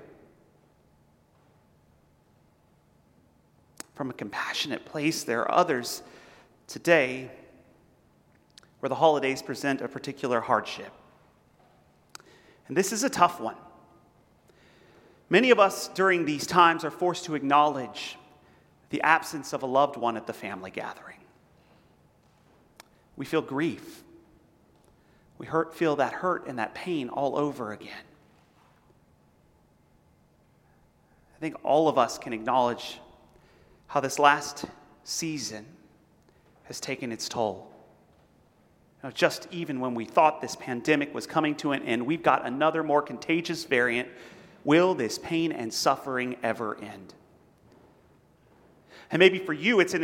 from 3.96 4.10
a 4.10 4.12
compassionate 4.12 4.84
place. 4.84 5.24
There 5.24 5.40
are 5.40 5.50
others 5.50 6.02
today 6.68 7.30
where 8.78 8.88
the 8.88 8.94
holidays 8.94 9.42
present 9.42 9.80
a 9.80 9.88
particular 9.88 10.40
hardship. 10.40 10.92
And 12.68 12.76
this 12.76 12.92
is 12.92 13.02
a 13.02 13.08
tough 13.08 13.40
one. 13.40 13.56
Many 15.30 15.50
of 15.50 15.58
us 15.58 15.88
during 15.88 16.26
these 16.26 16.46
times 16.46 16.84
are 16.84 16.90
forced 16.90 17.24
to 17.24 17.34
acknowledge 17.34 18.18
the 18.90 19.00
absence 19.00 19.52
of 19.52 19.62
a 19.62 19.66
loved 19.66 19.96
one 19.96 20.16
at 20.16 20.26
the 20.26 20.32
family 20.32 20.70
gathering. 20.70 21.16
We 23.16 23.24
feel 23.24 23.42
grief. 23.42 24.04
We 25.38 25.46
hurt, 25.46 25.74
feel 25.74 25.96
that 25.96 26.12
hurt 26.12 26.46
and 26.46 26.58
that 26.58 26.74
pain 26.74 27.08
all 27.08 27.36
over 27.36 27.72
again. 27.72 28.04
I 31.36 31.38
think 31.38 31.56
all 31.62 31.88
of 31.88 31.98
us 31.98 32.16
can 32.16 32.32
acknowledge 32.32 32.98
how 33.88 34.00
this 34.00 34.18
last 34.18 34.64
season 35.04 35.66
has 36.64 36.80
taken 36.80 37.12
its 37.12 37.28
toll. 37.28 37.70
Now, 39.04 39.10
just 39.10 39.46
even 39.50 39.78
when 39.78 39.94
we 39.94 40.06
thought 40.06 40.40
this 40.40 40.56
pandemic 40.56 41.14
was 41.14 41.26
coming 41.26 41.54
to 41.56 41.72
an 41.72 41.82
end, 41.82 42.06
we've 42.06 42.22
got 42.22 42.46
another 42.46 42.82
more 42.82 43.02
contagious 43.02 43.64
variant. 43.64 44.08
Will 44.64 44.94
this 44.94 45.18
pain 45.18 45.52
and 45.52 45.72
suffering 45.72 46.36
ever 46.42 46.76
end? 46.82 47.14
And 49.10 49.20
maybe 49.20 49.38
for 49.38 49.52
you, 49.52 49.78
it's 49.78 49.94
an 49.94 50.02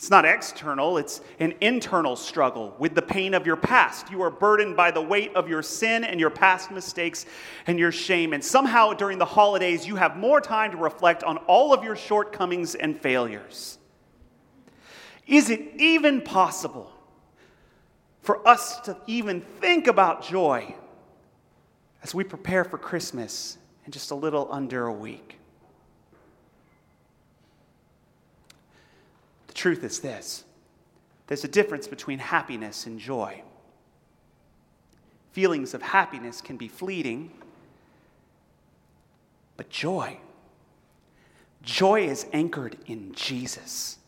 it's 0.00 0.08
not 0.08 0.24
external, 0.24 0.96
it's 0.96 1.20
an 1.40 1.52
internal 1.60 2.16
struggle 2.16 2.74
with 2.78 2.94
the 2.94 3.02
pain 3.02 3.34
of 3.34 3.44
your 3.44 3.58
past. 3.58 4.10
You 4.10 4.22
are 4.22 4.30
burdened 4.30 4.74
by 4.74 4.90
the 4.90 5.02
weight 5.02 5.30
of 5.34 5.46
your 5.46 5.62
sin 5.62 6.04
and 6.04 6.18
your 6.18 6.30
past 6.30 6.70
mistakes 6.70 7.26
and 7.66 7.78
your 7.78 7.92
shame. 7.92 8.32
And 8.32 8.42
somehow 8.42 8.94
during 8.94 9.18
the 9.18 9.26
holidays, 9.26 9.86
you 9.86 9.96
have 9.96 10.16
more 10.16 10.40
time 10.40 10.70
to 10.70 10.78
reflect 10.78 11.22
on 11.22 11.36
all 11.36 11.74
of 11.74 11.84
your 11.84 11.96
shortcomings 11.96 12.74
and 12.74 12.98
failures. 12.98 13.76
Is 15.26 15.50
it 15.50 15.60
even 15.76 16.22
possible 16.22 16.90
for 18.22 18.48
us 18.48 18.80
to 18.80 18.96
even 19.06 19.42
think 19.42 19.86
about 19.86 20.24
joy 20.24 20.74
as 22.02 22.14
we 22.14 22.24
prepare 22.24 22.64
for 22.64 22.78
Christmas 22.78 23.58
in 23.84 23.92
just 23.92 24.10
a 24.12 24.14
little 24.14 24.48
under 24.50 24.86
a 24.86 24.92
week? 24.94 25.39
Truth 29.60 29.84
is 29.84 30.00
this 30.00 30.44
there's 31.26 31.44
a 31.44 31.48
difference 31.48 31.86
between 31.86 32.18
happiness 32.18 32.86
and 32.86 32.98
joy. 32.98 33.42
Feelings 35.32 35.74
of 35.74 35.82
happiness 35.82 36.40
can 36.40 36.56
be 36.56 36.66
fleeting, 36.66 37.30
but 39.56 39.70
joy, 39.70 40.16
joy 41.62 42.08
is 42.08 42.26
anchored 42.32 42.76
in 42.86 43.12
Jesus 43.14 43.98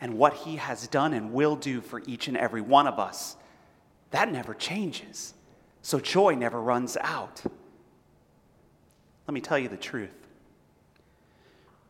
and 0.00 0.18
what 0.18 0.34
he 0.34 0.56
has 0.56 0.86
done 0.88 1.14
and 1.14 1.32
will 1.32 1.56
do 1.56 1.80
for 1.80 2.02
each 2.06 2.28
and 2.28 2.36
every 2.36 2.60
one 2.60 2.86
of 2.86 2.98
us. 2.98 3.36
That 4.10 4.30
never 4.30 4.52
changes. 4.52 5.32
So 5.80 6.00
joy 6.00 6.34
never 6.34 6.60
runs 6.60 6.98
out. 7.00 7.42
Let 9.26 9.32
me 9.32 9.40
tell 9.40 9.58
you 9.58 9.68
the 9.68 9.76
truth. 9.76 10.27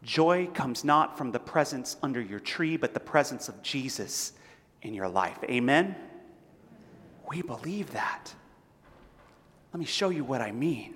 Joy 0.09 0.47
comes 0.55 0.85
not 0.85 1.19
from 1.19 1.33
the 1.33 1.38
presence 1.38 1.99
under 2.03 2.19
your 2.19 2.41
tree, 2.41 2.79
but 2.79 2.95
the 2.95 3.00
presence 3.00 3.50
of 3.50 3.62
Jesus 3.62 4.33
in 4.81 4.95
your 4.95 5.07
life. 5.07 5.37
Amen? 5.45 5.95
We 7.29 7.43
believe 7.43 7.91
that. 7.91 8.33
Let 9.71 9.81
me 9.81 9.85
show 9.85 10.09
you 10.09 10.25
what 10.25 10.41
I 10.41 10.50
mean. 10.50 10.95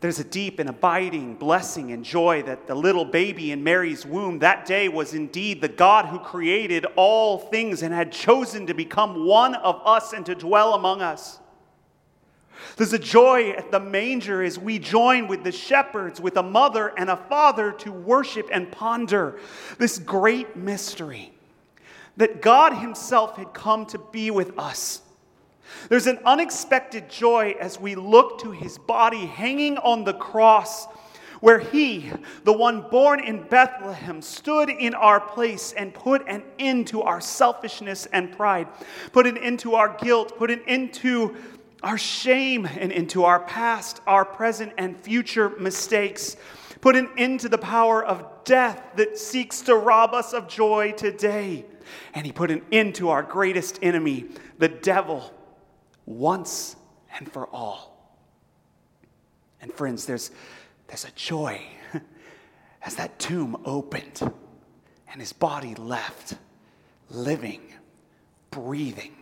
There's 0.00 0.18
a 0.18 0.24
deep 0.24 0.58
and 0.58 0.68
abiding 0.68 1.36
blessing 1.36 1.92
and 1.92 2.04
joy 2.04 2.42
that 2.42 2.66
the 2.66 2.74
little 2.74 3.04
baby 3.04 3.52
in 3.52 3.62
Mary's 3.62 4.04
womb 4.04 4.40
that 4.40 4.66
day 4.66 4.88
was 4.88 5.14
indeed 5.14 5.60
the 5.60 5.68
God 5.68 6.06
who 6.06 6.18
created 6.18 6.86
all 6.96 7.38
things 7.38 7.84
and 7.84 7.94
had 7.94 8.10
chosen 8.10 8.66
to 8.66 8.74
become 8.74 9.24
one 9.24 9.54
of 9.54 9.80
us 9.86 10.12
and 10.12 10.26
to 10.26 10.34
dwell 10.34 10.74
among 10.74 11.02
us. 11.02 11.38
There's 12.76 12.92
a 12.92 12.98
joy 12.98 13.50
at 13.50 13.70
the 13.70 13.80
manger 13.80 14.42
as 14.42 14.58
we 14.58 14.78
join 14.78 15.28
with 15.28 15.44
the 15.44 15.52
shepherds, 15.52 16.20
with 16.20 16.36
a 16.36 16.42
mother 16.42 16.92
and 16.96 17.10
a 17.10 17.16
father 17.16 17.72
to 17.72 17.92
worship 17.92 18.48
and 18.52 18.70
ponder 18.70 19.38
this 19.78 19.98
great 19.98 20.56
mystery 20.56 21.32
that 22.16 22.42
God 22.42 22.72
Himself 22.74 23.36
had 23.36 23.52
come 23.52 23.86
to 23.86 23.98
be 23.98 24.30
with 24.30 24.58
us. 24.58 25.02
There's 25.88 26.06
an 26.06 26.18
unexpected 26.24 27.08
joy 27.08 27.56
as 27.60 27.80
we 27.80 27.94
look 27.94 28.40
to 28.40 28.50
his 28.50 28.78
body 28.78 29.26
hanging 29.26 29.78
on 29.78 30.04
the 30.04 30.14
cross, 30.14 30.86
where 31.40 31.58
he, 31.58 32.10
the 32.44 32.52
one 32.52 32.82
born 32.88 33.22
in 33.22 33.42
Bethlehem, 33.42 34.22
stood 34.22 34.70
in 34.70 34.94
our 34.94 35.20
place 35.20 35.72
and 35.72 35.92
put 35.92 36.26
an 36.28 36.42
end 36.58 36.86
to 36.88 37.02
our 37.02 37.20
selfishness 37.20 38.06
and 38.06 38.32
pride, 38.36 38.68
put 39.12 39.26
an 39.26 39.36
end 39.36 39.58
to 39.60 39.74
our 39.74 39.96
guilt, 39.98 40.36
put 40.38 40.50
an 40.50 40.62
end 40.66 40.94
to 40.94 41.36
our 41.82 41.98
shame 41.98 42.66
and 42.66 42.90
into 42.90 43.24
our 43.24 43.40
past, 43.40 44.00
our 44.06 44.24
present, 44.24 44.72
and 44.78 44.96
future 44.98 45.50
mistakes. 45.50 46.36
Put 46.80 46.96
an 46.96 47.08
end 47.16 47.40
to 47.40 47.48
the 47.48 47.58
power 47.58 48.04
of 48.04 48.44
death 48.44 48.82
that 48.96 49.18
seeks 49.18 49.60
to 49.62 49.74
rob 49.76 50.14
us 50.14 50.32
of 50.32 50.48
joy 50.48 50.92
today. 50.92 51.64
And 52.14 52.26
he 52.26 52.32
put 52.32 52.50
an 52.50 52.62
end 52.72 52.96
to 52.96 53.10
our 53.10 53.22
greatest 53.22 53.78
enemy, 53.82 54.26
the 54.58 54.68
devil 54.68 55.32
once 56.04 56.76
and 57.16 57.30
for 57.30 57.46
all. 57.48 57.96
And 59.60 59.72
friends, 59.72 60.06
there's, 60.06 60.30
there's 60.86 61.04
a 61.04 61.10
joy 61.12 61.60
as 62.82 62.96
that 62.96 63.18
tomb 63.18 63.56
opened 63.64 64.20
and 65.08 65.20
his 65.20 65.32
body 65.32 65.74
left, 65.74 66.34
living, 67.10 67.62
breathing, 68.50 69.14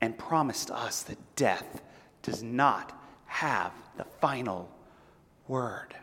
and 0.00 0.16
promised 0.18 0.70
us 0.70 1.02
that 1.04 1.18
death 1.36 1.82
does 2.22 2.42
not 2.42 2.98
have 3.26 3.72
the 3.96 4.04
final 4.04 4.70
word. 5.48 5.94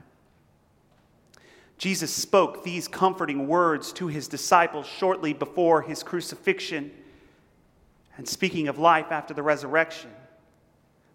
Jesus 1.78 2.14
spoke 2.14 2.64
these 2.64 2.88
comforting 2.88 3.48
words 3.48 3.92
to 3.94 4.08
his 4.08 4.28
disciples 4.28 4.88
shortly 4.88 5.34
before 5.34 5.82
his 5.82 6.02
crucifixion. 6.02 6.92
And 8.18 8.28
speaking 8.28 8.68
of 8.68 8.78
life 8.78 9.12
after 9.12 9.34
the 9.34 9.44
resurrection, 9.44 10.12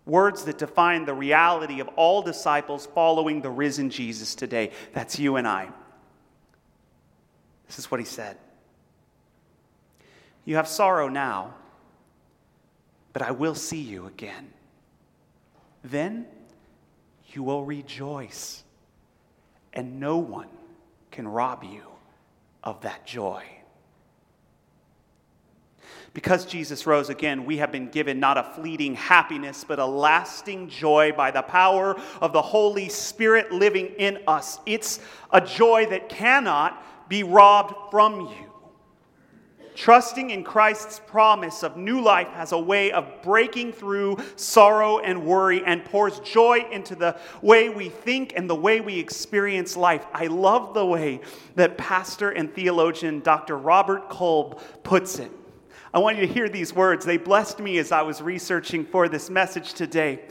words 0.05 0.45
that 0.45 0.59
define 0.59 1.05
the 1.05 1.15
reality 1.15 1.81
of 1.81 1.89
all 1.97 2.23
disciples 2.23 2.87
following 2.95 3.41
the 3.41 3.51
risen 3.51 3.91
Jesus 3.91 4.35
today. 4.35 4.73
That's 4.93 5.19
you 5.19 5.37
and 5.37 5.47
I. 5.47 5.69
This 7.67 7.79
is 7.79 7.91
what 7.91 8.01
he 8.01 8.07
said 8.07 8.37
You 10.45 10.57
have 10.57 10.67
sorrow 10.67 11.09
now, 11.09 11.55
but 13.13 13.23
I 13.23 13.31
will 13.31 13.55
see 13.55 13.81
you 13.81 14.07
again. 14.07 14.53
Then 15.83 16.27
you 17.29 17.43
will 17.43 17.65
rejoice, 17.65 18.65
and 19.73 20.01
no 20.01 20.19
one 20.19 20.49
can 21.11 21.27
rob 21.27 21.65
you 21.65 21.83
of 22.63 22.81
that 22.83 23.07
joy. 23.07 23.45
Because 26.15 26.47
Jesus 26.47 26.87
rose 26.87 27.11
again, 27.11 27.45
we 27.45 27.59
have 27.59 27.71
been 27.71 27.91
given 27.91 28.19
not 28.19 28.39
a 28.39 28.43
fleeting 28.43 28.95
happiness, 28.95 29.65
but 29.67 29.79
a 29.79 29.87
lasting 29.87 30.69
joy 30.69 31.13
by 31.13 31.31
the 31.31 31.43
power 31.43 32.01
of 32.21 32.33
the 32.33 32.43
Holy 32.43 32.89
Spirit 32.89 33.53
living 33.53 33.87
in 33.99 34.19
us. 34.27 34.59
It's 34.67 35.01
a 35.31 35.41
joy 35.41 35.87
that 35.87 36.09
cannot 36.09 37.09
be 37.09 37.23
robbed 37.23 37.91
from 37.91 38.23
you. 38.23 38.48
Trusting 39.79 40.31
in 40.31 40.43
Christ's 40.43 41.01
promise 41.07 41.63
of 41.63 41.77
new 41.77 42.01
life 42.01 42.27
has 42.31 42.51
a 42.51 42.59
way 42.59 42.91
of 42.91 43.23
breaking 43.23 43.73
through 43.73 44.17
sorrow 44.35 44.99
and 44.99 45.25
worry 45.25 45.63
and 45.65 45.85
pours 45.85 46.19
joy 46.19 46.67
into 46.73 46.97
the 46.97 47.17
way 47.43 47.69
we 47.69 47.89
think 47.89 48.33
and 48.35 48.51
the 48.51 48.57
way 48.57 48.81
we 48.81 48.99
experience 48.99 49.77
life. 49.77 50.05
I 50.13 50.27
love 50.27 50.75
the 50.75 50.85
way 50.85 51.21
that 51.55 51.79
pastor 51.79 52.31
and 52.31 52.53
theologian 52.53 53.21
Dr. 53.21 53.57
Robert 53.57 54.09
Kolb 54.09 54.61
puts 54.83 55.21
it. 55.21 55.31
I 55.95 56.01
want 56.01 56.19
you 56.19 56.27
to 56.27 56.33
hear 56.33 56.49
these 56.49 56.75
words. 56.75 57.05
They 57.05 57.17
blessed 57.17 57.61
me 57.61 57.79
as 57.79 57.93
I 57.93 58.03
was 58.03 58.21
researching 58.21 58.85
for 58.85 59.09
this 59.09 59.31
message 59.31 59.75
today. 59.75 60.23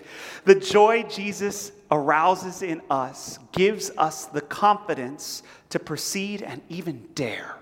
The 0.43 0.55
joy 0.55 1.03
Jesus 1.03 1.71
arouses 1.89 2.63
in 2.63 2.81
us 2.89 3.39
gives 3.53 3.91
us 3.97 4.25
the 4.25 4.41
confidence 4.41 5.41
to 5.69 5.79
proceed 5.79 6.41
and 6.41 6.61
even 6.67 7.07
dare 7.15 7.55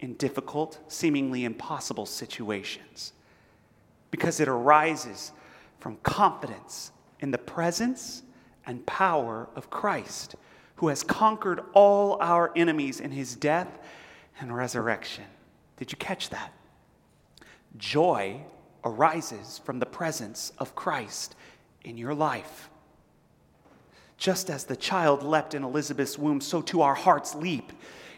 in 0.00 0.14
difficult, 0.14 0.78
seemingly 0.88 1.44
impossible 1.44 2.06
situations 2.06 3.12
because 4.10 4.40
it 4.40 4.48
arises 4.48 5.32
from 5.78 5.96
confidence 6.02 6.90
in 7.20 7.30
the 7.30 7.38
presence 7.38 8.22
and 8.66 8.84
power 8.86 9.48
of 9.54 9.70
Christ, 9.70 10.34
who 10.76 10.88
has 10.88 11.02
conquered 11.02 11.60
all 11.74 12.18
our 12.20 12.52
enemies 12.56 13.00
in 13.00 13.10
his 13.10 13.36
death 13.36 13.68
and 14.40 14.54
resurrection. 14.54 15.24
Did 15.76 15.92
you 15.92 15.98
catch 15.98 16.30
that? 16.30 16.52
Joy 17.76 18.42
arises 18.84 19.60
from 19.64 19.78
the 19.78 19.86
presence 19.86 20.52
of 20.58 20.74
Christ 20.74 21.36
in 21.84 21.96
your 21.96 22.14
life. 22.14 22.68
Just 24.16 24.50
as 24.50 24.64
the 24.64 24.76
child 24.76 25.22
leapt 25.22 25.54
in 25.54 25.64
Elizabeth's 25.64 26.18
womb, 26.18 26.40
so 26.40 26.60
too 26.60 26.82
our 26.82 26.94
hearts 26.94 27.34
leap 27.34 27.72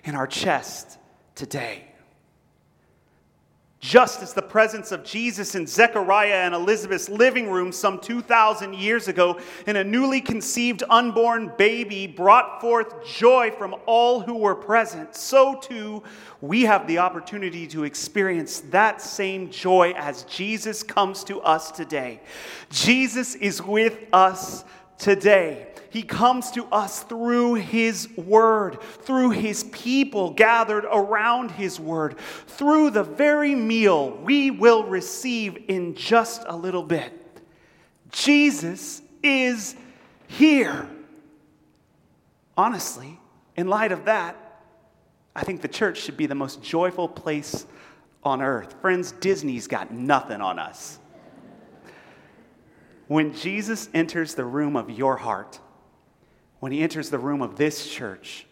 in 0.05 0.15
our 0.15 0.27
chest 0.27 0.99
today. 1.35 1.85
Just 3.83 4.23
as 4.23 4.33
the 4.33 4.43
presence 4.43 4.93
of 4.93 5.03
Jesus 5.03 5.57
in 5.57 5.67
Zechariah 5.67 6.45
and 6.45 6.55
Elizabeth's 6.55 7.09
living 7.09 7.51
room 7.51 7.73
some 7.73 7.99
2,000 7.99 8.77
years 8.77 9.09
ago 9.09 9.41
in 9.67 9.75
a 9.75 9.83
newly 9.83 10.21
conceived 10.21 10.85
unborn 10.89 11.51
baby 11.59 12.07
brought 12.07 12.61
forth 12.61 13.05
joy 13.05 13.51
from 13.51 13.75
all 13.87 14.21
who 14.21 14.37
were 14.37 14.55
present, 14.55 15.17
so 15.17 15.57
too 15.57 16.01
we 16.41 16.63
have 16.63 16.87
the 16.87 16.99
opportunity 16.99 17.67
to 17.67 17.83
experience 17.83 18.61
that 18.71 19.03
same 19.03 19.51
joy 19.51 19.93
as 19.97 20.23
Jesus 20.25 20.85
comes 20.85 21.25
to 21.25 21.41
us 21.41 21.73
today. 21.73 22.21
Jesus 22.71 23.35
is 23.35 23.61
with 23.61 23.99
us 24.13 24.65
today. 24.97 25.72
He 25.93 26.03
comes 26.03 26.51
to 26.53 26.65
us 26.73 27.03
through 27.03 27.55
His 27.55 28.09
Word, 28.17 28.81
through 28.81 29.31
His 29.31 29.65
people 29.65 30.31
gathered 30.31 30.87
around 30.87 31.51
His 31.51 31.79
Word, 31.79 32.17
through 32.47 32.91
the 32.91 33.03
very 33.03 33.55
meal 33.55 34.11
we 34.11 34.51
will 34.51 34.85
receive 34.85 35.67
in 35.69 35.95
just 35.95 36.45
a 36.47 36.57
little 36.57 36.83
bit. 36.83 37.13
Jesus 38.11 39.03
is 39.23 39.77
here. 40.29 40.89
Honestly, 42.57 43.21
in 43.57 43.69
light 43.69 43.93
of 43.93 44.07
that, 44.07 44.37
I 45.37 45.45
think 45.45 45.61
the 45.61 45.69
church 45.69 45.99
should 45.99 46.17
be 46.17 46.25
the 46.25 46.35
most 46.35 46.63
joyful 46.63 47.07
place 47.07 47.67
on 48.25 48.41
earth. 48.41 48.75
Friends, 48.81 49.13
Disney's 49.13 49.67
got 49.67 49.93
nothing 49.93 50.41
on 50.41 50.59
us. 50.59 50.99
When 53.09 53.35
Jesus 53.35 53.91
enters 53.93 54.35
the 54.35 54.45
room 54.47 54.75
of 54.75 54.89
your 54.91 55.19
heart, 55.19 55.61
when 56.63 56.71
he 56.71 56.81
enters 56.81 57.11
the 57.11 57.19
room 57.19 57.43
of 57.43 57.57
this 57.57 57.89
church, 57.89 58.47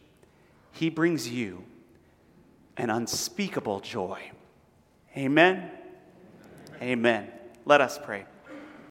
he 0.73 0.90
brings 0.90 1.29
you 1.29 1.62
an 2.77 2.90
unspeakable 2.90 3.79
joy. 3.79 4.33
Amen. 5.16 5.70
Amen. 6.83 7.31
Let 7.64 7.81
us 7.81 8.01
pray. 8.03 8.25